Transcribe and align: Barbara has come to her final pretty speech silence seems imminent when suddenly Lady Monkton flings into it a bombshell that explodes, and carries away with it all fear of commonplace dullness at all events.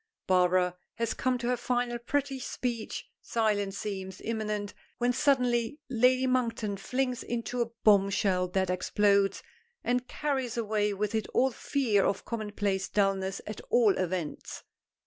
Barbara 0.25 0.77
has 0.95 1.13
come 1.13 1.37
to 1.37 1.47
her 1.49 1.55
final 1.55 1.99
pretty 1.99 2.39
speech 2.39 3.07
silence 3.21 3.77
seems 3.77 4.19
imminent 4.19 4.73
when 4.97 5.13
suddenly 5.13 5.77
Lady 5.91 6.25
Monkton 6.25 6.77
flings 6.77 7.21
into 7.21 7.61
it 7.61 7.65
a 7.67 7.71
bombshell 7.83 8.47
that 8.47 8.71
explodes, 8.71 9.43
and 9.83 10.07
carries 10.07 10.57
away 10.57 10.91
with 10.91 11.13
it 11.13 11.27
all 11.35 11.51
fear 11.51 12.03
of 12.03 12.25
commonplace 12.25 12.89
dullness 12.89 13.41
at 13.45 13.61
all 13.69 13.95
events. 13.99 14.63